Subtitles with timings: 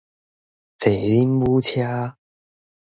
[0.79, 2.17] 坐奶母車